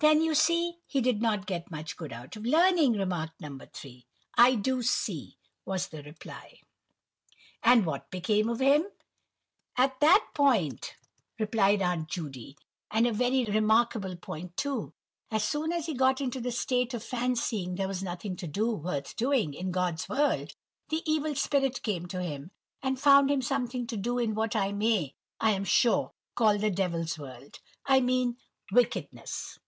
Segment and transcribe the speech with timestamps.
[0.00, 3.58] "Then you see he did not get much good out of learning," remarked No.
[3.72, 4.06] 3.
[4.36, 6.60] "I do see," was the reply.
[7.64, 8.84] "And what became of him?"
[9.76, 10.94] "Ah, that's the point,"
[11.36, 12.56] replied Aunt Judy,
[12.92, 14.92] "and a very remarkable point too.
[15.32, 18.70] As soon as he got into the state of fancying there was nothing to do,
[18.70, 20.52] worth doing, in God's world,
[20.90, 22.52] the evil spirit came to him,
[22.84, 26.70] and found him something to do in what I may, I am sure, call the
[26.70, 28.36] devil's world—I mean,
[28.70, 29.58] wickedness."